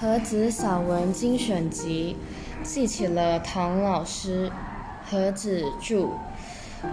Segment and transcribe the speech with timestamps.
[0.00, 2.16] 何子散文精选集，
[2.62, 4.48] 记起了唐老师。
[5.10, 6.10] 何子著。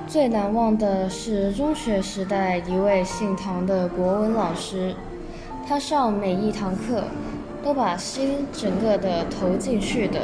[0.07, 4.95] 最难忘的是中学时代一位姓唐的国文老师，
[5.67, 7.03] 他上每一堂课
[7.63, 10.21] 都把心整个的投进去的。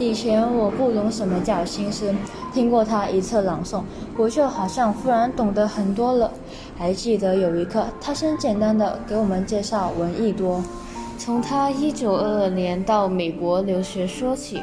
[0.00, 2.16] 以前我不懂什么叫心声，
[2.52, 3.84] 听过他一次朗诵，
[4.16, 6.32] 我就好像忽然懂得很多了。
[6.76, 10.60] 还记得有一课，他先简单的给我们介绍闻一多。
[11.22, 14.62] 从他一九二二年到美国留学说起，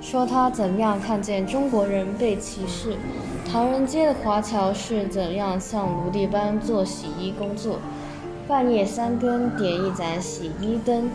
[0.00, 2.96] 说他怎样看见中国人被歧视，
[3.46, 7.78] 唐人街的华侨是怎样像奴隶般做洗衣工作，
[8.48, 11.10] 半夜三更点一盏洗衣灯，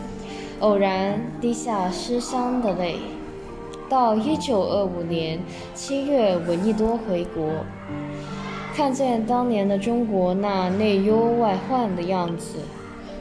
[0.59, 2.98] 偶然滴下思乡的泪。
[3.89, 5.39] 到一九二五年
[5.73, 7.44] 七月，闻一多回国，
[8.75, 12.59] 看见当年的中国那内忧外患的样子。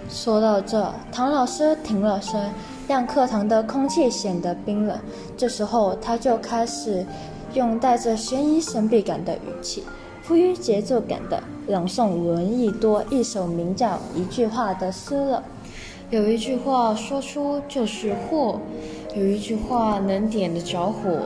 [0.08, 2.40] 说到这，唐老师停了声，
[2.86, 4.98] 让课堂的空气显得冰冷。
[5.36, 7.04] 这时候，他就开始
[7.54, 9.82] 用带着悬疑神秘感的语气，
[10.22, 15.42] 富于节奏感的朗诵闻一多一首名叫《一句话》的诗了。
[16.10, 18.60] 有一句话说出就是祸，
[19.16, 21.18] 有一句话能点得着火。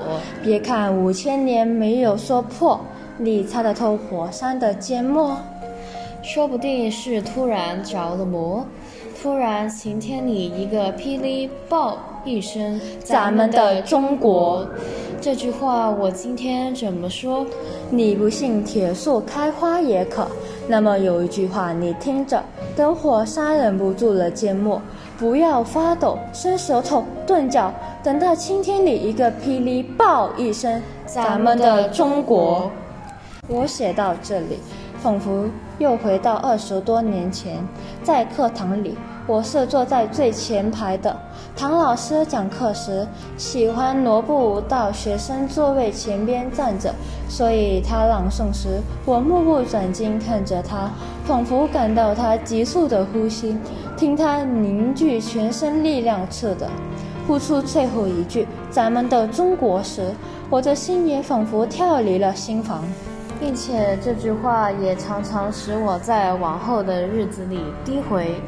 [0.45, 2.79] 别看五千年没有说破，
[3.19, 5.37] 你猜得透火山的缄默。
[6.27, 8.67] 说不定是突然着了魔，
[9.23, 14.67] 突然晴天里一个霹雳爆一声，咱们的中国。
[15.21, 17.47] 这句话我今天怎么说？
[17.91, 20.27] 你不信铁树开花也可。
[20.67, 22.43] 那么有一句话你听着，
[22.75, 24.83] 等火山忍不住了缄默，
[25.17, 32.69] 不要发抖，伸舌头，顿脚，等到晴天里一个霹雳爆一声，咱们的中国。
[33.47, 34.59] 我写到这里。
[35.07, 37.65] 仿佛又回到二十多年前，
[38.03, 41.17] 在课堂里，我是坐在最前排的。
[41.57, 46.93] 唐老师讲课时喜欢挪步到学生座位前边站着，
[47.29, 50.91] 所以他朗诵时，我目不转睛看着他，
[51.25, 53.57] 仿佛感到他急促的呼吸，
[53.97, 56.69] 听他凝聚全身力量似的，
[57.29, 60.13] 呼出最后一句“咱们的中国”时，
[60.51, 62.83] 我的心也仿佛跳离了心房。
[63.39, 68.41] 并且这句话也常常使我在往后的日子里低回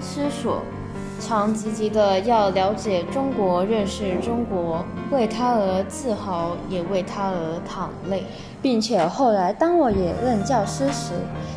[0.00, 0.62] 思索，
[1.20, 8.24] 常积极的要了解中国，认识中国，为他而自豪，也为他而淌泪。
[8.62, 11.12] 并且后来当我也任教师时，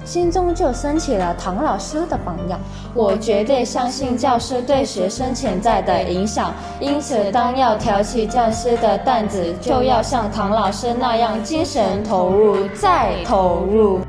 [0.05, 2.57] 心中就升起了唐老师的榜样。
[2.93, 13.99] 我绝对相信教师对学生潜在的影响，因此当要挑起教师的担子，就要像唐老师那样精神投入，再投入。